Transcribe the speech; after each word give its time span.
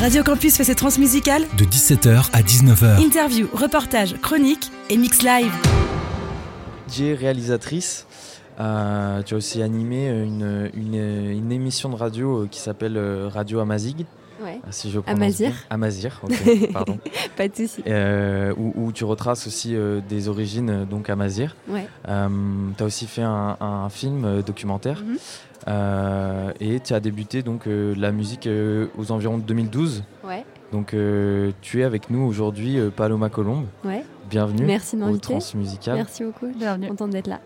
Radio 0.00 0.22
Campus 0.22 0.56
fait 0.56 0.64
ses 0.64 0.74
transmusicales 0.74 1.42
de 1.56 1.64
17h 1.64 2.28
à 2.32 2.42
19h. 2.42 3.04
Interview, 3.04 3.48
reportage, 3.52 4.14
chronique 4.20 4.70
et 4.90 4.96
mix 4.96 5.22
live. 5.22 5.52
Jay, 6.92 7.14
réalisatrice, 7.14 8.06
euh, 8.60 9.22
tu 9.22 9.34
as 9.34 9.36
aussi 9.36 9.62
animé 9.62 10.08
une, 10.08 10.70
une, 10.74 11.52
émission 11.52 11.88
de 11.88 11.94
radio 11.94 12.42
euh, 12.42 12.48
qui 12.48 12.60
s'appelle 12.60 12.96
euh, 12.96 13.28
Radio 13.28 13.60
Amazig. 13.60 14.04
Ouais. 14.64 14.72
Si 14.72 14.90
je 14.90 15.00
Amazir. 15.06 15.52
Amazir, 15.70 16.20
ok, 16.22 16.72
pardon. 16.72 16.98
Pas 17.36 17.48
de 17.48 17.54
souci. 17.54 17.82
où, 18.56 18.92
tu 18.92 19.04
retraces 19.04 19.46
aussi 19.46 19.76
des 20.08 20.28
origines 20.28 20.84
donc 20.84 21.10
Amazir. 21.10 21.56
Ouais. 21.68 21.86
tu 22.06 22.10
as 22.10 22.86
aussi 22.86 23.06
fait 23.06 23.22
un, 23.22 23.88
film 23.90 24.42
documentaire. 24.42 25.02
Mhm. 25.04 25.18
Euh, 25.66 26.52
et 26.60 26.80
tu 26.80 26.92
as 26.94 27.00
débuté 27.00 27.42
donc 27.42 27.66
euh, 27.66 27.94
la 27.96 28.12
musique 28.12 28.46
euh, 28.46 28.88
aux 28.98 29.12
environs 29.12 29.38
de 29.38 29.42
2012. 29.42 30.04
Ouais. 30.24 30.44
Donc 30.72 30.96
tu 31.60 31.80
es 31.80 31.84
avec 31.84 32.10
nous 32.10 32.22
aujourd'hui, 32.26 32.78
Paloma 32.96 33.28
Colombe. 33.28 33.66
Ouais. 33.84 34.04
Bienvenue. 34.28 34.64
Merci 34.64 34.96
au 34.96 35.16
Transmusical. 35.18 35.94
Merci 35.94 36.24
beaucoup. 36.24 36.48
Bienvenue. 36.48 36.88
Contente 36.88 37.10
d'être 37.10 37.28
là. 37.28 37.40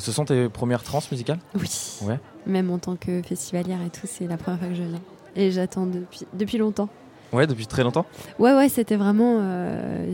ce 0.00 0.12
sont 0.12 0.24
tes 0.24 0.48
premières 0.48 0.82
trans 0.82 1.00
musicales? 1.12 1.38
Oui. 1.54 1.70
Ouais. 2.02 2.18
Même 2.46 2.70
en 2.70 2.78
tant 2.78 2.96
que 2.96 3.22
festivalière 3.22 3.78
et 3.86 3.90
tout, 3.90 4.06
c'est 4.06 4.26
la 4.26 4.36
première 4.36 4.58
fois 4.58 4.68
que 4.68 4.74
je 4.74 4.82
viens. 4.82 5.00
Et 5.36 5.50
j'attends 5.50 5.86
depuis, 5.86 6.26
depuis 6.34 6.58
longtemps. 6.58 6.88
Ouais, 7.32 7.46
depuis 7.46 7.66
très 7.66 7.84
longtemps 7.84 8.06
Ouais, 8.38 8.52
ouais, 8.54 8.68
c'était 8.68 8.96
vraiment. 8.96 9.40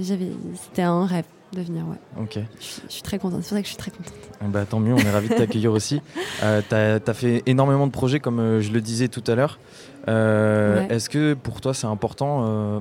j'avais, 0.00 0.28
c'était 0.54 0.82
un 0.82 1.06
rêve 1.06 1.24
de 1.52 1.62
venir, 1.62 1.84
ouais. 1.86 2.22
Ok. 2.22 2.38
Je, 2.60 2.92
suis 2.92 3.02
très 3.02 3.18
contente, 3.18 3.42
c'est 3.42 3.48
pour 3.48 3.56
ça 3.56 3.62
que 3.62 3.66
je 3.66 3.72
suis 3.72 3.76
très 3.76 3.90
contente. 3.90 4.12
Bah, 4.42 4.64
tant 4.68 4.80
mieux, 4.80 4.94
on 4.94 4.98
est 4.98 5.10
ravis 5.10 5.28
de 5.28 5.34
t'accueillir 5.34 5.72
aussi. 5.72 6.00
Euh, 6.42 6.60
tu 6.68 6.74
as, 7.10 7.14
fait 7.14 7.42
énormément 7.46 7.86
de 7.86 7.92
projets, 7.92 8.20
comme 8.20 8.40
euh, 8.40 8.60
je 8.60 8.70
le 8.70 8.82
disais 8.82 9.08
tout 9.08 9.24
à 9.26 9.34
l'heure. 9.34 9.58
Euh, 10.06 10.86
est-ce 10.88 11.08
que 11.08 11.32
pour 11.32 11.62
toi, 11.62 11.72
c'est 11.72 11.86
important 11.86 12.44
euh, 12.44 12.80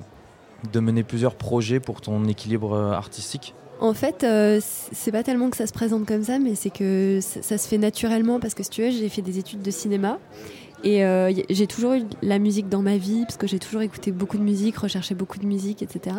de 0.74 0.80
mener 0.82 1.04
plusieurs 1.04 1.36
projets 1.36 1.80
pour 1.80 2.02
ton 2.02 2.26
équilibre 2.26 2.76
artistique? 2.76 3.56
En 3.80 3.94
fait, 3.94 4.26
c'est 4.60 5.12
pas 5.12 5.24
tellement 5.24 5.50
que 5.50 5.56
ça 5.56 5.68
se 5.68 5.74
présente 5.74 6.06
comme 6.06 6.24
ça, 6.24 6.38
mais 6.38 6.56
c'est 6.56 6.70
que 6.70 7.20
ça, 7.22 7.58
se 7.58 7.68
fait 7.68 7.78
naturellement 7.78 8.42
parce 8.42 8.54
que 8.54 8.64
si 8.64 8.70
tu 8.70 8.82
veux, 8.82 8.92
j'ai 8.92 9.08
fait 9.08 9.22
des 9.22 9.40
études 9.40 9.62
de 9.62 9.72
cinéma 9.72 10.20
et 10.84 11.04
j'ai 11.50 11.68
toujours 11.68 11.94
eu 11.94 12.04
la 12.22 12.40
musique 12.40 12.70
dans 12.70 12.82
ma 12.82 12.98
vie 12.98 13.24
parce 13.24 13.38
que 13.38 13.48
j'ai 13.48 13.60
toujours 13.60 13.82
écouté 13.82 14.12
beaucoup 14.12 14.38
de 14.38 14.44
musique, 14.44 14.78
recherché 14.78 15.16
beaucoup 15.16 15.40
de 15.40 15.46
musique, 15.46 15.82
etc. 15.82 16.16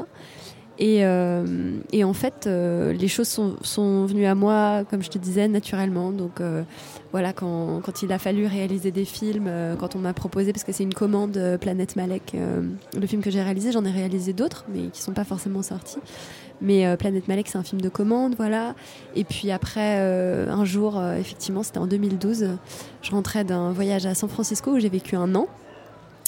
Euh, 0.80 1.78
et, 1.92 2.04
en 2.04 2.12
fait, 2.12 2.46
euh, 2.46 2.92
les 2.92 3.08
choses 3.08 3.28
sont, 3.28 4.06
venues 4.06 4.26
à 4.26 4.34
moi, 4.34 4.84
comme 4.90 5.02
je 5.02 5.10
te 5.10 5.18
disais, 5.18 5.48
naturellement. 5.48 6.10
Donc 6.10 6.40
euh, 6.40 6.62
voilà, 7.12 7.32
quand, 7.32 7.80
il 8.02 8.12
a 8.12 8.18
fallu 8.18 8.46
réaliser 8.46 8.90
des 8.90 9.04
films, 9.04 9.50
quand 9.78 9.96
on 9.96 9.98
m'a 9.98 10.12
proposé, 10.12 10.52
parce 10.52 10.64
que 10.64 10.72
c'est 10.72 10.84
une 10.84 10.94
commande 10.94 11.58
Planète 11.60 11.96
Malek, 11.96 12.36
le 12.98 13.06
film 13.06 13.22
que 13.22 13.30
j'ai 13.30 13.42
réalisé, 13.42 13.72
j'en 13.72 13.84
ai 13.84 13.90
réalisé 13.90 14.32
d'autres, 14.32 14.64
mais 14.68 14.80
qui 14.80 15.00
ne 15.00 15.04
sont 15.04 15.12
pas 15.12 15.24
forcément 15.24 15.62
sortis. 15.62 15.98
Mais 16.60 16.96
Planète 16.96 17.28
Malek, 17.28 17.48
c'est 17.48 17.58
un 17.58 17.62
film 17.62 17.80
de 17.80 17.88
commande, 17.88 18.34
voilà. 18.36 18.74
Et 19.14 19.24
puis 19.24 19.50
après, 19.50 19.98
un 19.98 20.64
jour, 20.64 21.02
effectivement, 21.18 21.62
c'était 21.62 21.78
en 21.78 21.86
2012, 21.86 22.48
je 23.02 23.10
rentrais 23.10 23.44
d'un 23.44 23.72
voyage 23.72 24.06
à 24.06 24.14
San 24.14 24.28
Francisco 24.28 24.72
où 24.72 24.78
j'ai 24.78 24.88
vécu 24.88 25.16
un 25.16 25.34
an. 25.34 25.48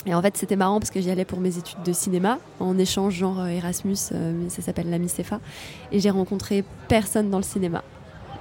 Et 0.07 0.15
en 0.15 0.23
fait, 0.23 0.37
c'était 0.37 0.57
marrant 0.57 0.79
parce 0.79 0.91
que 0.91 1.01
j'y 1.01 1.11
allais 1.11 1.25
pour 1.25 1.41
mes 1.41 1.59
études 1.59 1.83
de 1.85 1.93
cinéma, 1.93 2.39
en 2.61 2.79
échange 2.79 3.15
genre 3.15 3.41
euh, 3.41 3.49
Erasmus, 3.49 3.97
euh, 4.13 4.49
ça 4.49 4.63
s'appelle 4.63 4.89
la 4.91 4.99
MICEFA. 4.99 5.41
Et 5.93 6.01
j'ai 6.01 6.11
rencontré 6.11 6.65
personne 6.89 7.31
dans 7.31 7.39
le 7.39 7.43
cinéma. 7.43 7.83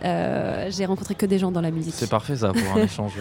Euh, 0.05 0.69
j'ai 0.69 0.85
rencontré 0.85 1.15
que 1.15 1.25
des 1.25 1.39
gens 1.39 1.51
dans 1.51 1.61
la 1.61 1.71
musique. 1.71 1.95
C'est 1.97 2.09
parfait 2.09 2.35
ça 2.35 2.53
pour 2.53 2.77
un 2.77 2.83
échange. 2.83 3.13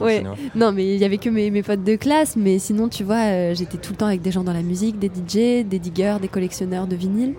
ouais. 0.00 0.24
Non, 0.56 0.72
mais 0.72 0.94
il 0.94 1.00
y 1.00 1.04
avait 1.04 1.18
que 1.18 1.30
mes, 1.30 1.50
mes, 1.50 1.62
potes 1.62 1.84
de 1.84 1.94
classe, 1.94 2.34
mais 2.34 2.58
sinon, 2.58 2.88
tu 2.88 3.04
vois, 3.04 3.54
j'étais 3.54 3.78
tout 3.78 3.92
le 3.92 3.96
temps 3.96 4.08
avec 4.08 4.22
des 4.22 4.32
gens 4.32 4.42
dans 4.42 4.52
la 4.52 4.62
musique, 4.62 4.98
des 4.98 5.06
DJ, 5.08 5.64
des 5.64 5.78
diggers, 5.78 6.16
des 6.20 6.28
collectionneurs 6.28 6.88
de 6.88 6.96
vinyle. 6.96 7.34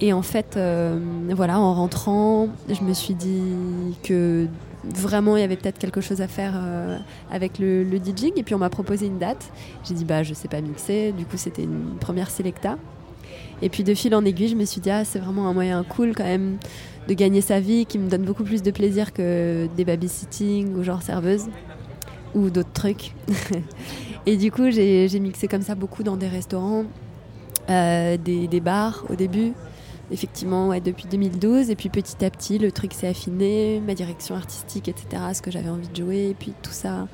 Et 0.00 0.12
en 0.12 0.22
fait, 0.22 0.58
voilà, 1.34 1.60
en 1.60 1.74
rentrant, 1.74 2.48
je 2.68 2.82
me 2.82 2.94
suis 2.94 3.14
dit 3.14 3.96
que 4.02 4.48
vraiment 4.84 5.36
il 5.36 5.40
y 5.40 5.42
avait 5.42 5.56
peut-être 5.56 5.78
quelque 5.78 6.00
chose 6.00 6.20
à 6.20 6.28
faire 6.28 6.54
euh, 6.56 6.98
avec 7.30 7.58
le, 7.58 7.84
DJing. 7.84 8.32
Et 8.36 8.42
puis 8.42 8.54
on 8.54 8.58
m'a 8.58 8.70
proposé 8.70 9.06
une 9.06 9.18
date. 9.18 9.50
J'ai 9.84 9.94
dit 9.94 10.04
bah 10.04 10.22
je 10.22 10.34
sais 10.34 10.48
pas 10.48 10.60
mixer. 10.60 11.12
Du 11.12 11.24
coup 11.24 11.36
c'était 11.36 11.62
une 11.62 11.96
première 12.00 12.30
selecta. 12.30 12.78
Et 13.62 13.68
puis 13.68 13.84
de 13.84 13.94
fil 13.94 14.14
en 14.14 14.24
aiguille 14.24 14.48
je 14.48 14.56
me 14.56 14.64
suis 14.64 14.80
dit 14.80 14.90
ah 14.90 15.04
c'est 15.04 15.18
vraiment 15.18 15.48
un 15.48 15.52
moyen 15.52 15.84
cool 15.84 16.14
quand 16.14 16.24
même 16.24 16.56
de 17.08 17.14
gagner 17.14 17.40
sa 17.40 17.60
vie 17.60 17.86
qui 17.86 17.98
me 17.98 18.08
donne 18.08 18.22
beaucoup 18.22 18.44
plus 18.44 18.62
de 18.62 18.70
plaisir 18.70 19.12
que 19.12 19.68
des 19.76 19.84
babysitting 19.84 20.74
ou 20.76 20.82
genre 20.82 21.02
serveuse 21.02 21.46
ou 22.34 22.50
d'autres 22.50 22.72
trucs. 22.72 23.14
Et 24.26 24.36
du 24.36 24.50
coup 24.50 24.70
j'ai 24.70 25.20
mixé 25.20 25.48
comme 25.48 25.62
ça 25.62 25.74
beaucoup 25.74 26.02
dans 26.02 26.16
des 26.16 26.28
restaurants 26.28 26.84
euh, 27.68 28.16
des 28.16 28.60
bars 28.60 29.04
au 29.08 29.14
début 29.14 29.52
effectivement, 30.10 30.68
ouais, 30.68 30.80
depuis 30.80 31.06
2012. 31.10 31.70
Et 31.70 31.76
puis 31.76 31.88
petit 31.88 32.24
à 32.24 32.30
petit, 32.30 32.58
le 32.58 32.72
truc 32.72 32.92
s'est 32.92 33.08
affiné, 33.08 33.80
ma 33.86 33.94
direction 33.94 34.34
artistique, 34.34 34.88
etc., 34.88 35.22
ce 35.34 35.42
que 35.42 35.50
j'avais 35.50 35.68
envie 35.70 35.88
de 35.88 35.96
jouer. 35.96 36.28
Et 36.30 36.34
puis 36.34 36.52
tout 36.62 36.72
ça 36.72 37.06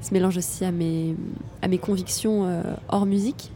se 0.00 0.12
mélange 0.12 0.36
aussi 0.36 0.64
à 0.64 0.72
mes, 0.72 1.16
à 1.62 1.68
mes 1.68 1.78
convictions 1.78 2.44
euh, 2.44 2.62
hors 2.88 3.06
musique. 3.06 3.50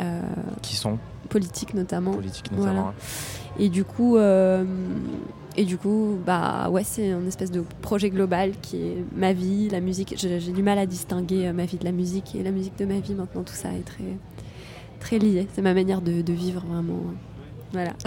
Euh, 0.00 0.22
Qui 0.62 0.76
sont 0.76 0.98
Politiques 1.28 1.74
notamment. 1.74 2.12
Politiques 2.12 2.50
notamment. 2.52 2.92
Et 3.58 3.68
du 3.68 3.84
coup. 3.84 4.16
Euh, 4.16 4.64
et 5.54 5.66
du 5.66 5.76
coup, 5.76 6.18
bah 6.24 6.70
ouais, 6.70 6.82
c'est 6.82 7.12
un 7.12 7.26
espèce 7.26 7.50
de 7.50 7.62
projet 7.82 8.08
global 8.08 8.52
qui 8.62 8.78
est 8.78 9.04
ma 9.14 9.34
vie, 9.34 9.68
la 9.68 9.80
musique. 9.80 10.14
J'ai 10.16 10.38
du 10.38 10.62
mal 10.62 10.78
à 10.78 10.86
distinguer 10.86 11.52
ma 11.52 11.66
vie 11.66 11.76
de 11.76 11.84
la 11.84 11.92
musique 11.92 12.34
et 12.34 12.42
la 12.42 12.50
musique 12.50 12.78
de 12.78 12.86
ma 12.86 12.98
vie. 13.00 13.12
Maintenant, 13.12 13.42
tout 13.42 13.52
ça 13.52 13.68
est 13.74 13.84
très, 13.84 14.16
très 14.98 15.18
lié. 15.18 15.46
C'est 15.52 15.60
ma 15.60 15.74
manière 15.74 16.00
de, 16.00 16.22
de 16.22 16.32
vivre 16.32 16.64
vraiment. 16.66 17.02
Voilà. 17.72 17.92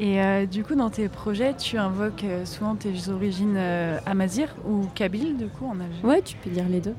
Et 0.00 0.20
euh, 0.22 0.46
du 0.46 0.64
coup, 0.64 0.74
dans 0.74 0.88
tes 0.88 1.10
projets, 1.10 1.54
tu 1.54 1.76
invoques 1.76 2.24
euh, 2.24 2.46
souvent 2.46 2.74
tes 2.74 3.10
origines 3.10 3.56
euh, 3.58 3.98
amazir 4.06 4.48
ou 4.66 4.86
kabyle, 4.94 5.36
du 5.36 5.46
coup, 5.46 5.70
on 5.70 5.78
a 5.78 5.84
vu. 5.84 6.02
Ouais, 6.02 6.22
tu 6.22 6.38
peux 6.38 6.48
dire 6.48 6.64
les 6.70 6.80
deux. 6.80 6.94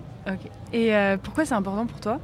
Et 0.71 0.93
pourquoi 1.23 1.45
c'est 1.45 1.55
important 1.55 1.87
pour 1.87 1.99
toi? 1.99 2.19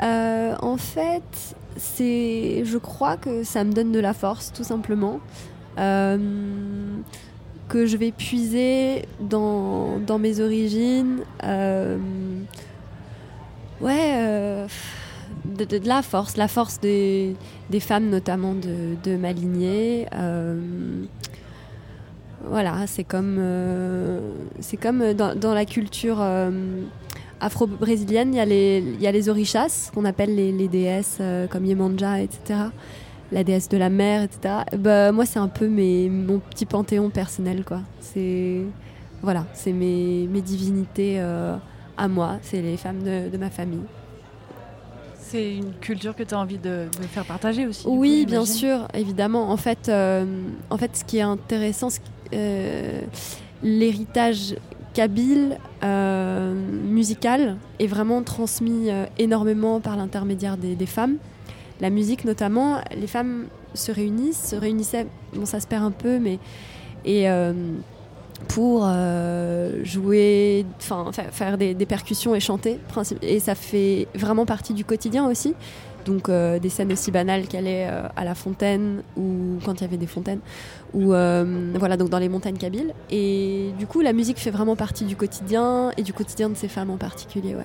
En 0.00 0.76
fait, 0.76 1.56
c'est, 1.76 2.62
je 2.64 2.78
crois 2.78 3.16
que 3.16 3.42
ça 3.42 3.64
me 3.64 3.72
donne 3.72 3.90
de 3.90 3.98
la 3.98 4.14
force, 4.14 4.52
tout 4.52 4.62
simplement. 4.62 5.18
que 5.76 7.86
je 7.86 7.96
vais 7.96 8.12
puiser 8.12 9.06
dans, 9.18 9.98
dans 9.98 10.20
mes 10.20 10.38
origines. 10.38 11.22
ouais 13.80 14.66
de, 15.44 15.80
la 15.86 16.02
force, 16.02 16.36
la 16.36 16.48
force 16.48 16.80
des, 16.80 17.36
des 17.70 17.80
femmes 17.80 18.08
notamment 18.08 18.54
de, 18.54 18.96
de 19.02 19.16
ma 19.16 19.32
lignée. 19.32 20.06
Euh, 20.14 21.04
voilà, 22.46 22.86
c'est 22.86 23.04
comme, 23.04 23.36
euh, 23.38 24.20
comme 24.80 25.14
dans, 25.14 25.54
la 25.54 25.64
culture 25.64 26.18
euh, 26.20 26.50
afro-brésilienne, 27.40 28.34
il 28.34 28.36
y, 28.36 28.40
a 28.40 28.44
les, 28.44 28.84
y 29.00 29.06
a 29.06 29.12
les 29.12 29.28
orishas, 29.28 29.90
qu'on 29.94 30.04
appelle 30.04 30.34
les, 30.34 30.52
les 30.52 30.68
déesses 30.68 31.20
comme 31.50 31.64
Yemanja, 31.64 32.20
etc. 32.20 32.60
La 33.32 33.44
déesse 33.44 33.68
de 33.68 33.78
la 33.78 33.88
mer, 33.88 34.22
etc. 34.22 34.56
Bah, 34.78 35.10
moi, 35.12 35.24
c'est 35.24 35.38
un 35.38 35.48
peu 35.48 35.68
mes, 35.68 36.10
mon 36.10 36.38
petit 36.38 36.66
panthéon 36.66 37.10
personnel, 37.10 37.64
quoi. 37.64 37.80
C'est 38.00 38.60
voilà, 39.22 39.46
c'est 39.54 39.72
mes, 39.72 40.28
mes 40.30 40.42
divinités 40.42 41.18
à 41.18 42.08
moi, 42.08 42.36
c'est 42.42 42.60
les 42.60 42.76
femmes 42.76 43.02
de 43.02 43.36
ma 43.38 43.48
famille 43.48 43.84
c'est 45.24 45.56
une 45.56 45.72
culture 45.74 46.14
que 46.14 46.22
tu 46.22 46.34
as 46.34 46.38
envie 46.38 46.58
de, 46.58 46.86
faire 47.12 47.24
partager 47.24 47.66
aussi. 47.66 47.86
Oui, 47.86 48.26
bien 48.26 48.44
sûr, 48.44 48.88
évidemment. 48.94 49.50
En 49.50 49.56
fait, 49.56 49.88
euh, 49.88 50.24
en 50.70 50.76
fait, 50.76 50.96
ce 50.96 51.04
qui 51.04 51.18
est 51.18 51.22
intéressant, 51.22 51.88
euh, 52.32 53.00
l'héritage 53.62 54.56
kabyle 54.92 55.58
euh, 55.82 56.54
musical 56.84 57.56
est 57.80 57.86
vraiment 57.86 58.22
transmis 58.22 58.90
énormément 59.18 59.80
par 59.80 59.96
l'intermédiaire 59.96 60.56
des, 60.56 60.86
femmes. 60.86 61.16
La 61.80 61.90
musique, 61.90 62.24
notamment, 62.24 62.80
les 62.96 63.06
femmes 63.06 63.46
se 63.72 63.90
réunissent, 63.90 64.50
se 64.50 64.56
réunissaient. 64.56 65.06
Bon, 65.34 65.46
ça 65.46 65.58
se 65.58 65.66
perd 65.66 65.84
un 65.84 65.90
peu, 65.90 66.18
mais 66.18 66.38
et 67.04 67.28
pour 68.48 68.84
euh, 68.86 69.84
jouer, 69.84 70.66
faire 71.30 71.58
des, 71.58 71.74
percussions 71.86 72.34
et 72.34 72.40
chanter. 72.40 72.78
Et 73.22 73.40
ça 73.40 73.54
fait 73.54 74.08
vraiment 74.14 74.46
partie 74.46 74.74
du 74.74 74.84
quotidien 74.84 75.28
aussi. 75.28 75.54
Donc 76.04 76.28
euh, 76.28 76.58
des 76.58 76.68
scènes 76.68 76.92
aussi 76.92 77.10
banales 77.10 77.46
qu'aller 77.46 77.86
euh, 77.88 78.06
à 78.14 78.24
la 78.24 78.34
fontaine 78.34 79.02
ou 79.16 79.58
quand 79.64 79.80
il 79.80 79.80
y 79.80 79.84
avait 79.84 79.96
des 79.96 80.06
fontaines 80.06 80.40
ou 80.92 81.06
voilà 81.08 81.96
donc 81.96 82.10
dans 82.10 82.18
les 82.18 82.28
montagnes 82.28 82.58
kabyles. 82.58 82.92
Et 83.10 83.70
du 83.78 83.86
coup 83.86 84.00
la 84.00 84.12
musique 84.12 84.38
fait 84.38 84.50
vraiment 84.50 84.76
partie 84.76 85.04
du 85.04 85.16
quotidien 85.16 85.92
et 85.96 86.02
du 86.02 86.12
quotidien 86.12 86.50
de 86.50 86.54
ces 86.54 86.68
femmes 86.68 86.90
en 86.90 86.98
particulier. 86.98 87.54
Ouais. 87.54 87.64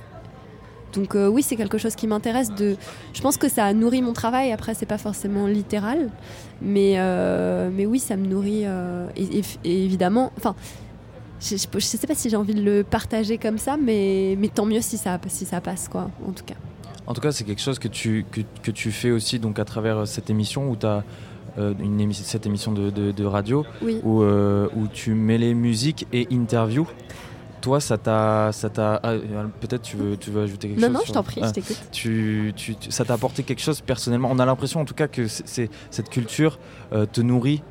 Donc 0.94 1.16
oui, 1.16 1.44
c'est 1.44 1.56
quelque 1.56 1.78
chose 1.78 1.96
qui 1.96 2.08
m'intéresse. 2.08 2.54
De, 2.54 2.76
je 3.14 3.22
pense 3.22 3.38
que 3.38 3.50
ça 3.50 3.74
nourrit 3.74 4.02
mon 4.02 4.14
travail. 4.14 4.52
Après, 4.52 4.74
c'est 4.74 4.86
pas 4.86 4.98
forcément 4.98 5.48
littéral, 5.48 6.10
mais 6.62 6.98
mais 7.72 7.86
oui, 7.86 8.00
ça 8.00 8.16
me 8.16 8.26
nourrit. 8.26 8.66
et, 9.16 9.42
évidemment, 9.64 10.32
enfin, 10.38 10.56
je, 11.42 11.56
je, 11.56 11.80
sais 11.80 12.08
pas 12.08 12.16
si 12.16 12.30
j'ai 12.30 12.36
envie 12.36 12.56
de 12.56 12.62
le 12.62 12.84
partager 12.84 13.38
comme 13.38 13.58
ça, 13.58 13.78
mais 13.78 14.36
mais 14.40 14.50
tant 14.50 14.66
mieux 14.66 14.82
si 14.82 14.98
ça 14.98 15.20
si 15.28 15.46
ça 15.46 15.62
passe 15.62 15.88
quoi, 15.88 16.10
en 16.28 16.32
tout 16.32 16.46
cas. 16.46 16.56
En 17.10 17.14
tout 17.14 17.22
cas, 17.22 17.32
c'est 17.32 17.44
quelque 17.44 17.62
chose 17.62 17.80
que 17.80 17.88
tu, 17.88 18.24
que, 18.32 18.42
que, 18.62 18.70
tu 18.70 18.92
fais 18.92 19.10
aussi 19.10 19.40
donc, 19.40 19.58
à 19.58 19.66
travers 19.66 20.08
cette 20.08 20.30
émission 20.30 20.70
où 20.70 20.76
tu 20.76 20.86
as 20.86 21.04
une 21.58 22.14
cette 22.14 22.46
émission 22.46 22.72
de, 22.72 22.90
de, 22.90 23.26
radio 23.26 23.66
où, 23.82 24.22
où, 24.24 24.88
tu 24.94 25.14
mets 25.14 25.38
les 25.38 25.54
musiques 25.54 26.08
et 26.14 26.28
interviews. 26.32 26.88
Toi, 27.62 27.80
ça 27.80 27.98
t'a, 27.98 28.52
ça 28.52 28.70
t'a, 28.70 29.00
ah, 29.04 29.14
peut-être 29.60 29.82
tu 29.82 29.98
veux, 29.98 30.18
tu 30.18 30.32
veux 30.32 30.44
ajouter 30.44 30.70
quelque 30.70 30.80
chose. 30.80 30.90
Non, 30.90 31.00
non, 31.00 31.06
je 31.06 31.12
t'en 31.12 31.24
prie, 31.24 31.42
je 31.44 31.52
t'écoute. 31.52 31.80
Tu, 31.92 32.54
tu, 32.56 32.76
ça 32.90 33.06
t'a 33.06 33.14
apporté 33.14 33.44
quelque 33.44 33.62
chose 33.62 33.82
personnellement? 33.82 34.30
On 34.32 34.40
a 34.40 34.46
l'impression, 34.46 34.80
en 34.80 34.86
tout 34.86 34.94
cas, 34.94 35.08
que 35.08 35.28
c'est, 35.28 35.70
cette 35.92 36.10
culture 36.10 36.60
te 36.92 37.22
nourrit. 37.22 37.62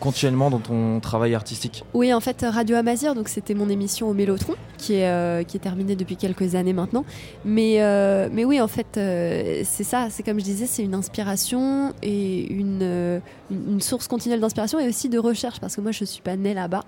Continuellement 0.00 0.50
dans 0.50 0.58
ton 0.58 1.00
travail 1.00 1.34
artistique 1.34 1.84
Oui, 1.94 2.12
en 2.12 2.20
fait, 2.20 2.44
Radio 2.48 2.76
Amazir, 2.76 3.14
donc 3.14 3.28
c'était 3.28 3.54
mon 3.54 3.68
émission 3.68 4.08
au 4.08 4.14
Mélotron, 4.14 4.54
qui 4.78 4.94
est, 4.94 5.46
qui 5.46 5.56
est 5.56 5.60
terminée 5.60 5.96
depuis 5.96 6.16
quelques 6.16 6.54
années 6.54 6.72
maintenant. 6.72 7.04
Mais, 7.44 7.78
mais 8.32 8.44
oui, 8.44 8.60
en 8.60 8.68
fait, 8.68 8.86
c'est 8.94 9.84
ça, 9.84 10.08
c'est 10.10 10.22
comme 10.22 10.38
je 10.38 10.44
disais, 10.44 10.66
c'est 10.66 10.82
une 10.82 10.94
inspiration 10.94 11.92
et 12.02 12.52
une, 12.52 13.20
une, 13.50 13.80
source 13.80 14.08
continuelle 14.08 14.40
d'inspiration 14.40 14.78
et 14.78 14.88
aussi 14.88 15.08
de 15.08 15.18
recherche, 15.18 15.60
parce 15.60 15.76
que 15.76 15.80
moi, 15.80 15.92
je 15.92 16.02
ne 16.02 16.06
suis 16.06 16.22
pas 16.22 16.36
née 16.36 16.54
là-bas. 16.54 16.84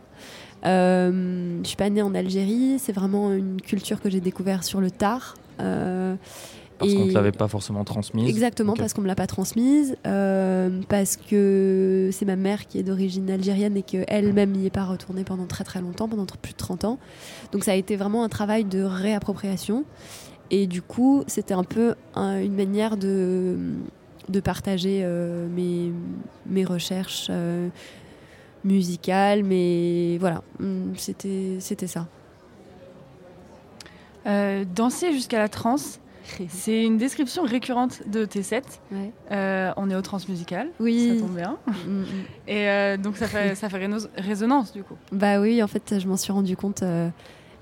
Euh, 0.66 1.58
je 1.62 1.69
suis 1.69 1.76
pas 1.76 1.90
née 1.90 2.02
en 2.02 2.14
Algérie, 2.14 2.78
c'est 2.78 2.93
vraiment 2.93 3.32
une 3.32 3.61
culture 3.61 4.00
que 4.00 4.11
j'ai 4.11 4.20
découvert 4.20 4.64
sur 4.64 4.81
le 4.81 4.90
tard. 4.90 5.34
Euh, 6.78 6.84
parce 6.84 6.94
qu'on 6.94 7.04
ne 7.06 7.10
te 7.10 7.14
l'avait 7.14 7.32
pas 7.32 7.48
forcément 7.48 7.84
transmise 7.84 8.28
Exactement, 8.28 8.75
parce 8.75 8.92
qu'on 8.92 9.00
ne 9.00 9.06
me 9.06 9.08
l'a 9.08 9.16
pas 9.16 9.26
transmise, 9.26 9.96
euh, 10.06 10.80
parce 10.88 11.16
que 11.16 12.10
c'est 12.12 12.25
ma 12.25 12.36
mère 12.36 12.66
qui 12.69 12.78
est 12.78 12.82
d'origine 12.82 13.30
algérienne 13.30 13.76
et 13.76 13.82
qu'elle-même 13.82 14.52
n'y 14.52 14.66
est 14.66 14.70
pas 14.70 14.84
retournée 14.84 15.25
pendant 15.25 15.46
très 15.46 15.64
très 15.64 15.80
longtemps, 15.80 16.08
pendant 16.08 16.26
plus 16.26 16.52
de 16.52 16.58
30 16.58 16.84
ans. 16.84 16.98
Donc 17.52 17.64
ça 17.64 17.72
a 17.72 17.75
été 17.75 17.96
vraiment 17.96 18.22
un 18.22 18.28
travail 18.28 18.64
de 18.64 18.82
réappropriation. 18.82 19.84
Et 20.50 20.66
du 20.66 20.80
coup, 20.80 21.25
c'était 21.26 21.54
un 21.54 21.64
peu 21.64 21.94
une 22.16 22.54
manière 22.54 22.96
de, 22.96 23.58
de 24.28 24.40
partager 24.40 25.06
mes, 25.54 25.92
mes 26.46 26.64
recherches, 26.64 27.30
musicale, 28.64 29.44
mais 29.44 30.19
voilà, 30.19 30.42
mm, 30.58 30.94
c'était, 30.96 31.56
c'était 31.60 31.86
ça. 31.86 32.06
Euh, 34.26 34.64
danser 34.75 35.12
jusqu'à 35.12 35.38
la 35.38 35.48
transe, 35.48 36.00
c'est 36.48 36.84
une 36.84 36.98
description 36.98 37.42
récurrente 37.42 38.02
de 38.06 38.25
T7. 38.25 38.62
Euh, 39.30 39.72
on 39.76 39.90
est 39.90 39.94
au 39.94 40.02
transmusical, 40.02 40.69
oui. 40.80 41.14
ça 41.14 41.20
tombe 41.20 41.36
bien. 41.36 41.58
Mm, 41.66 41.90
mm. 41.90 42.04
Et 42.48 42.69
euh, 42.69 42.96
donc 42.96 43.16
ça 43.16 43.26
fait, 43.26 43.54
ça 43.54 43.69
fait 43.69 43.88
résonance 44.16 44.72
du 44.72 44.82
coup. 44.82 44.94
Bah 45.12 45.40
oui, 45.40 45.62
en 45.62 45.66
fait, 45.66 45.98
je 45.98 46.06
m'en 46.06 46.16
suis 46.16 46.32
rendu 46.32 46.56
compte 46.56 46.82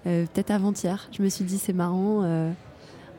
peut-être 0.05 0.51
avant-hier. 0.51 1.09
Je 1.13 1.23
me 1.23 1.29
suis 1.29 1.45
dit, 1.45 1.59
c'est 1.59 1.73
marrant. 1.73 2.25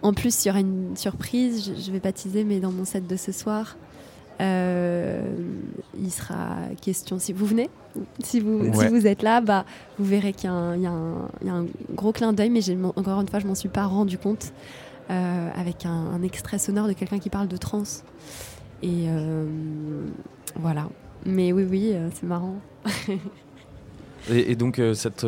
en 0.01 0.13
plus, 0.13 0.45
il 0.45 0.47
y 0.47 0.51
aura 0.51 0.59
une 0.59 0.95
surprise, 0.95 1.65
je, 1.65 1.81
je 1.81 1.91
vais 1.91 1.99
baptiser, 1.99 2.43
mais 2.43 2.59
dans 2.59 2.71
mon 2.71 2.85
set 2.85 3.07
de 3.07 3.15
ce 3.15 3.31
soir, 3.31 3.75
euh, 4.39 5.21
il 5.99 6.11
sera 6.11 6.57
question, 6.81 7.17
si 7.17 7.33
vous 7.33 7.45
venez, 7.45 7.69
si 8.23 8.39
vous, 8.39 8.71
si 8.73 8.87
vous 8.87 9.07
êtes 9.07 9.23
là, 9.23 9.41
bah, 9.41 9.65
vous 9.97 10.05
verrez 10.05 10.31
qu'il 10.31 10.49
y, 10.49 10.83
y, 10.83 10.85
a 10.85 10.91
un 10.91 11.65
gros 11.93 12.11
clin 12.11 12.33
d'œil, 12.33 12.51
mais 12.51 12.61
encore 12.95 13.21
une 13.21 13.27
fois, 13.27 13.39
je 13.39 13.47
m'en 13.47 13.55
suis 13.55 13.69
pas 13.69 13.85
rendu 13.85 14.17
compte, 14.17 14.53
euh, 15.09 15.49
avec 15.55 15.85
un, 15.85 16.21
extrait 16.23 16.57
sonore 16.57 16.87
de 16.87 16.93
quelqu'un 16.93 17.19
qui 17.19 17.29
parle 17.29 17.47
de 17.47 17.57
trans. 17.57 17.83
Et 18.81 19.05
euh, 19.07 19.45
voilà. 20.55 20.87
Mais 21.25 21.51
oui, 21.51 21.65
oui, 21.69 21.93
c'est 22.13 22.25
marrant. 22.25 22.55
et, 24.29 24.55
donc, 24.55 24.81
cette 24.93 25.25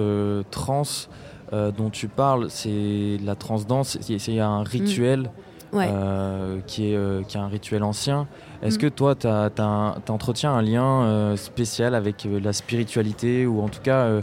trance 0.52 1.10
dont 1.52 1.90
tu 1.90 2.08
parles, 2.08 2.50
c'est 2.50 3.18
la 3.24 3.36
trance 3.36 3.66
danse, 3.66 3.98
c'est 4.02 4.40
un 4.40 4.64
rituel. 4.64 5.31
qui, 5.72 6.94
est, 6.94 7.28
qui 7.28 7.38
est 7.38 7.40
un 7.40 7.48
rituel 7.48 7.84
ancien. 7.84 8.28
Est-ce 8.62 8.78
mm. 8.78 8.81
que 8.81 8.88
toi, 8.88 9.16
tu 9.16 10.12
entretiens 10.12 10.54
un 10.54 10.62
lien 10.62 11.04
euh, 11.04 11.38
spécial 11.38 11.96
avec 11.96 12.26
euh, 12.26 12.40
la 12.40 12.54
spiritualité 12.54 13.46
ou 13.46 13.62
en 13.62 13.70
tout 13.70 13.81
cas 13.81 14.20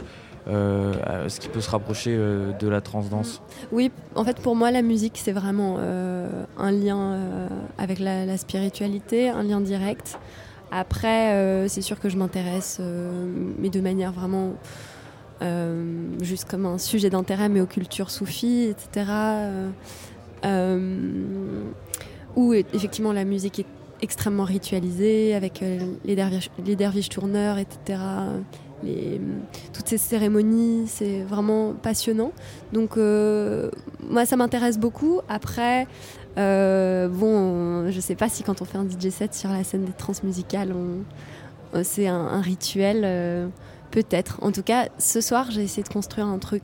euh, 0.48 1.28
ce 1.28 1.40
qui 1.40 1.48
peut 1.48 1.60
se 1.60 1.70
rapprocher 1.70 2.16
de 2.16 2.68
la 2.68 2.80
transdance 2.80 3.42
Oui, 3.72 3.90
en 4.14 4.24
fait, 4.24 4.40
pour 4.40 4.56
moi, 4.56 4.70
la 4.70 4.82
musique, 4.82 5.14
c'est 5.16 5.32
vraiment 5.32 5.78
un 5.78 6.70
lien 6.70 7.18
avec 7.78 7.98
la, 7.98 8.36
spiritualité, 8.36 9.28
un 9.28 9.42
lien 9.42 9.60
direct. 9.60 10.18
Après, 10.70 11.68
c'est 11.68 11.82
sûr 11.82 12.00
que 12.00 12.08
je 12.08 12.16
m'intéresse, 12.16 12.80
mais 13.58 13.70
de 13.70 13.80
manière 13.80 14.12
vraiment. 14.12 14.52
juste 16.20 16.48
comme 16.48 16.66
un 16.66 16.78
sujet 16.78 17.10
d'intérêt, 17.10 17.48
mais 17.48 17.60
aux 17.60 17.66
cultures 17.66 18.10
soufis, 18.10 18.68
etc. 18.70 19.10
où 22.36 22.52
effectivement 22.52 23.12
la 23.12 23.24
musique 23.24 23.60
est 23.60 23.66
extrêmement 24.02 24.44
ritualisé, 24.44 25.34
avec 25.34 25.62
euh, 25.62 25.78
les 26.04 26.76
derviches 26.76 27.08
tourneurs, 27.08 27.58
etc. 27.58 28.00
Les, 28.82 29.20
toutes 29.72 29.88
ces 29.88 29.98
cérémonies, 29.98 30.86
c'est 30.86 31.22
vraiment 31.22 31.72
passionnant. 31.72 32.32
Donc 32.72 32.96
euh, 32.96 33.70
moi, 34.08 34.26
ça 34.26 34.36
m'intéresse 34.36 34.78
beaucoup. 34.78 35.20
Après, 35.28 35.86
euh, 36.38 37.08
bon, 37.08 37.90
je 37.90 38.00
sais 38.00 38.14
pas 38.14 38.28
si 38.28 38.42
quand 38.42 38.60
on 38.62 38.64
fait 38.64 38.78
un 38.78 38.86
DJ 38.88 39.10
set 39.10 39.34
sur 39.34 39.50
la 39.50 39.64
scène 39.64 39.84
des 39.84 39.92
transmusicales, 39.92 40.74
c'est 41.82 42.06
un, 42.06 42.40
rituel, 42.40 43.50
peut-être. 43.90 44.38
En 44.42 44.52
tout 44.52 44.62
cas, 44.62 44.88
ce 44.98 45.20
soir, 45.20 45.50
j'ai 45.50 45.62
essayé 45.62 45.82
de 45.82 45.88
construire 45.88 46.26
un 46.26 46.38
truc 46.38 46.62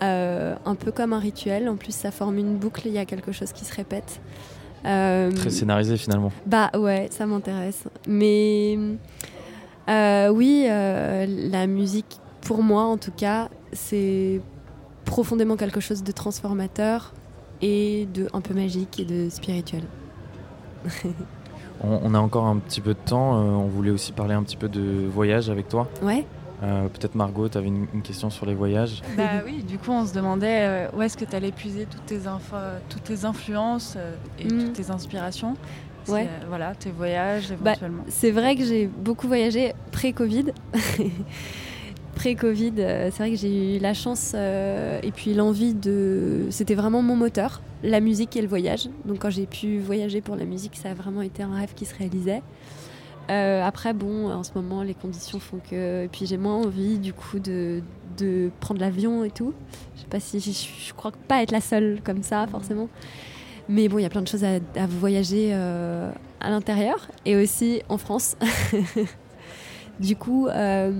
un 0.00 0.74
peu 0.78 0.92
comme 0.92 1.12
un 1.12 1.18
rituel. 1.18 1.68
En 1.68 1.76
plus, 1.76 1.94
ça 1.94 2.10
forme 2.10 2.38
une 2.38 2.56
boucle, 2.56 2.82
il 2.86 2.92
y 2.92 2.98
a 2.98 3.06
quelque 3.06 3.32
chose 3.32 3.52
qui 3.52 3.64
se 3.64 3.74
répète. 3.74 4.20
Euh, 4.86 5.32
Très 5.32 5.50
scénarisé 5.50 5.96
finalement. 5.96 6.30
Bah 6.46 6.70
ouais, 6.76 7.08
ça 7.10 7.26
m'intéresse. 7.26 7.84
Mais 8.06 8.78
euh, 9.88 10.28
oui, 10.28 10.66
euh, 10.68 11.26
la 11.28 11.66
musique, 11.66 12.18
pour 12.40 12.62
moi 12.62 12.84
en 12.84 12.96
tout 12.96 13.12
cas, 13.12 13.48
c'est 13.72 14.40
profondément 15.04 15.56
quelque 15.56 15.80
chose 15.80 16.02
de 16.02 16.12
transformateur 16.12 17.12
et 17.60 18.08
de 18.12 18.28
un 18.32 18.40
peu 18.40 18.54
magique 18.54 18.98
et 19.00 19.04
de 19.04 19.28
spirituel. 19.28 19.82
on, 21.82 22.00
on, 22.02 22.14
a 22.14 22.18
encore 22.18 22.46
un 22.46 22.56
petit 22.56 22.80
peu 22.80 22.94
de 22.94 22.98
temps. 23.04 23.32
on 23.32 23.66
voulait 23.66 23.90
aussi 23.90 24.12
parler 24.12 24.34
un 24.34 24.42
petit 24.42 24.56
peu 24.56 24.68
de 24.68 25.06
voyage 25.06 25.50
avec 25.50 25.68
toi. 25.68 25.88
Ouais. 26.02 26.24
Euh, 26.64 26.88
peut-être 26.88 27.14
Margot, 27.14 27.48
tu 27.48 27.58
avais 27.58 27.68
une, 27.68 28.02
question 28.02 28.30
sur 28.30 28.46
les 28.46 28.54
voyages 28.54 29.02
Bah 29.16 29.42
oui, 29.44 29.62
du 29.62 29.76
coup 29.76 29.90
on 29.90 30.06
se 30.06 30.14
demandait 30.14 30.66
euh, 30.66 30.88
où 30.96 31.02
est-ce 31.02 31.16
que 31.16 31.24
tu 31.24 31.34
allais 31.34 31.52
puiser 31.52 31.86
toutes 31.86 32.06
tes, 32.06 32.20
toutes 32.88 33.02
tes 33.02 33.24
influences 33.24 33.94
euh, 33.96 34.14
et 34.38 34.46
mm. 34.46 34.64
toutes 34.64 34.72
tes 34.72 34.90
inspirations? 34.90 35.56
Ouais. 36.08 36.28
voilà, 36.48 36.74
tes 36.74 36.90
voyages 36.90 37.52
bah, 37.60 37.72
éventuellement. 37.72 38.04
c'est 38.08 38.30
vrai 38.30 38.56
que 38.56 38.64
j'ai 38.64 38.86
beaucoup 38.86 39.28
voyagé 39.28 39.72
pré-Covid. 39.92 40.46
pré-Covid, 42.14 42.72
c'est 42.76 43.18
vrai 43.18 43.30
que 43.30 43.36
j'ai 43.36 43.76
eu 43.76 43.78
la 43.80 43.94
chance 43.94 44.34
et 44.34 45.12
puis 45.14 45.34
l'envie 45.34 45.74
de... 45.74 46.46
C'était 46.50 46.74
vraiment 46.74 47.02
mon 47.02 47.16
moteur, 47.16 47.60
la 47.82 48.00
musique 48.00 48.36
et 48.36 48.42
le 48.42 48.48
voyage. 48.48 48.88
Donc 49.04 49.20
quand 49.20 49.30
j'ai 49.30 49.46
pu 49.46 49.78
voyager 49.78 50.20
pour 50.20 50.36
la 50.36 50.44
musique, 50.44 50.76
ça 50.76 50.90
a 50.90 50.94
vraiment 50.94 51.22
été 51.22 51.42
un 51.42 51.54
rêve 51.54 51.74
qui 51.74 51.86
se 51.86 51.94
réalisait. 51.96 52.42
Euh, 53.30 53.62
après, 53.62 53.92
bon, 53.92 54.30
en 54.30 54.42
ce 54.42 54.50
moment, 54.54 54.82
les 54.82 54.94
conditions 54.94 55.38
font 55.38 55.58
que. 55.58 56.04
Et 56.04 56.08
puis 56.08 56.26
j'ai 56.26 56.36
moins 56.36 56.56
envie, 56.56 56.98
du 56.98 57.12
coup, 57.12 57.38
de, 57.38 57.82
de 58.18 58.50
prendre 58.60 58.80
l'avion 58.80 59.24
et 59.24 59.30
tout. 59.30 59.54
Je 59.96 60.00
sais 60.00 60.06
pas 60.06 60.20
si. 60.20 60.40
Je, 60.40 60.92
crois 60.94 61.12
pas 61.28 61.42
être 61.42 61.50
la 61.50 61.60
seule 61.60 62.00
comme 62.04 62.22
ça, 62.22 62.46
forcément. 62.46 62.88
Mais 63.68 63.88
bon, 63.88 63.98
il 63.98 64.02
y 64.02 64.06
a 64.06 64.10
plein 64.10 64.22
de 64.22 64.28
choses 64.28 64.44
à, 64.44 64.58
voyager 64.86 65.50
euh, 65.52 66.10
à 66.40 66.50
l'intérieur 66.50 67.08
et 67.24 67.36
aussi 67.36 67.82
en 67.88 67.96
France. 67.96 68.36
du 70.00 70.16
coup, 70.16 70.48
euh, 70.48 70.92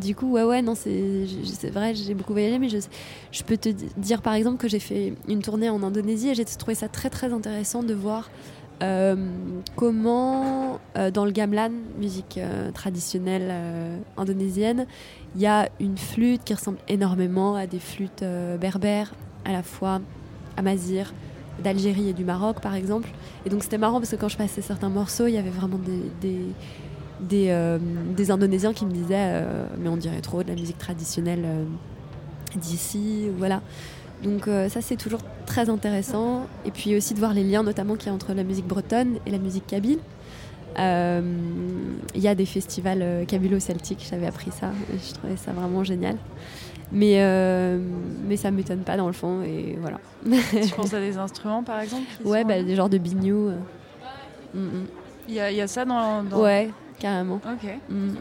du 0.00 0.14
coup, 0.14 0.32
ouais, 0.32 0.44
ouais, 0.44 0.62
non, 0.62 0.74
c'est 0.74 1.70
vrai, 1.70 1.94
j'ai 1.94 2.14
beaucoup 2.14 2.32
voyagé, 2.32 2.58
mais 2.58 2.68
je, 2.68 3.42
peux 3.44 3.58
te 3.58 3.68
dire 3.98 4.22
par 4.22 4.34
exemple 4.34 4.56
que 4.56 4.68
j'ai 4.68 4.78
fait 4.78 5.14
une 5.28 5.42
tournée 5.42 5.68
en 5.68 5.82
Indonésie 5.82 6.30
et 6.30 6.34
j'ai 6.34 6.44
trouvé 6.44 6.74
ça 6.74 6.88
très 6.88 7.10
très 7.10 7.32
intéressant 7.32 7.82
de 7.82 7.92
voir 7.92 8.30
euh, 8.82 9.16
comment, 9.74 10.80
dans 11.12 11.24
le 11.26 11.32
gamelan, 11.32 11.72
musique 11.98 12.40
traditionnelle 12.72 13.52
indonésienne, 14.16 14.86
il 15.34 15.42
y 15.42 15.46
a 15.46 15.68
une 15.80 15.98
flûte 15.98 16.44
qui 16.44 16.54
ressemble 16.54 16.78
énormément 16.88 17.56
à 17.56 17.66
des 17.66 17.78
flûtes 17.78 18.24
berbères, 18.58 19.14
à 19.44 19.52
la 19.52 19.62
fois 19.62 20.00
amazir, 20.56 21.12
d'Algérie 21.62 22.10
et 22.10 22.12
du 22.12 22.24
Maroc, 22.24 22.60
par 22.60 22.74
exemple. 22.74 23.08
Et 23.44 23.50
donc 23.50 23.62
c'était 23.62 23.78
marrant 23.78 23.98
parce 23.98 24.10
que 24.10 24.16
quand 24.16 24.28
je 24.28 24.36
passais 24.36 24.62
certains 24.62 24.88
morceaux, 24.88 25.26
il 25.26 25.34
y 25.34 25.38
avait 25.38 25.50
vraiment 25.50 25.78
des, 26.20 26.40
des, 27.20 28.30
Indonésiens 28.30 28.72
qui 28.72 28.84
me 28.86 28.92
disaient 28.92 29.44
Mais 29.78 29.88
on 29.88 29.96
dirait 29.96 30.20
trop 30.20 30.42
de 30.42 30.48
la 30.48 30.54
musique 30.54 30.78
traditionnelle 30.78 31.44
d'ici. 32.56 33.28
Voilà. 33.36 33.62
Donc 34.22 34.48
euh, 34.48 34.68
ça 34.68 34.80
c'est 34.80 34.96
toujours 34.96 35.20
très 35.46 35.68
intéressant. 35.70 36.46
Et 36.64 36.70
puis 36.70 36.96
aussi 36.96 37.14
de 37.14 37.18
voir 37.18 37.34
les 37.34 37.44
liens 37.44 37.62
notamment 37.62 37.96
qu'il 37.96 38.08
y 38.08 38.10
a 38.10 38.14
entre 38.14 38.32
la 38.34 38.44
musique 38.44 38.66
bretonne 38.66 39.18
et 39.26 39.30
la 39.30 39.38
musique 39.38 39.66
kabyle. 39.66 39.98
Euh, 40.78 41.22
il 42.14 42.20
y 42.20 42.28
a 42.28 42.34
des 42.34 42.44
festivals 42.44 43.00
euh, 43.00 43.24
kabylo-celtiques, 43.24 44.06
j'avais 44.10 44.26
appris 44.26 44.50
ça, 44.50 44.72
je 44.92 45.14
trouvais 45.14 45.36
ça 45.38 45.52
vraiment 45.52 45.84
génial. 45.84 46.18
Mais, 46.92 47.16
euh, 47.16 47.78
mais 48.28 48.36
ça 48.36 48.50
m'étonne 48.50 48.80
pas 48.80 48.96
dans 48.96 49.06
le 49.06 49.12
fond, 49.12 49.42
et 49.42 49.76
voilà. 49.80 49.98
tu 50.24 50.74
penses 50.74 50.94
à 50.94 51.00
des 51.00 51.16
instruments 51.18 51.62
par 51.62 51.80
exemple 51.80 52.06
Ouais, 52.24 52.44
bah, 52.44 52.62
des 52.62 52.76
genres 52.76 52.88
de 52.88 52.98
bignou. 52.98 53.50
Il 54.54 54.60
mm, 54.60 54.64
mm. 54.64 54.86
y, 55.28 55.40
a, 55.40 55.50
y, 55.50 55.60
a 55.60 55.66
ça 55.66 55.84
dans, 55.84 56.22
dans... 56.22 56.42
Ouais, 56.42 56.70
carrément. 56.98 57.36
Ok. 57.36 57.68
Mm. 57.88 58.14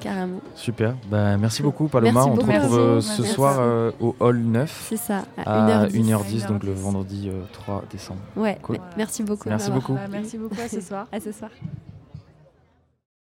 Carrément. 0.00 0.40
Super. 0.54 0.94
Bah, 1.10 1.36
merci 1.36 1.62
beaucoup, 1.62 1.88
Paloma. 1.88 2.24
On 2.24 2.36
te 2.36 2.44
retrouve 2.44 2.78
euh, 2.78 3.00
ce 3.00 3.24
soir 3.24 3.56
euh, 3.58 3.90
au 4.00 4.14
Hall 4.20 4.38
9. 4.38 4.86
C'est 4.88 4.96
ça, 4.96 5.24
à 5.36 5.86
1h10, 5.88 6.46
donc 6.46 6.62
le 6.62 6.72
vendredi 6.72 7.30
3 7.52 7.84
décembre. 7.90 8.20
Ouais, 8.36 8.58
cool. 8.62 8.78
merci 8.96 9.22
beaucoup. 9.22 9.48
Merci 9.48 9.70
beaucoup. 9.70 9.96
merci 10.10 10.38
beaucoup. 10.38 10.60
À 10.60 10.68
ce 10.68 10.80
soir. 10.88 11.08
à 11.12 11.20
ce 11.20 11.32
soir. 11.32 11.50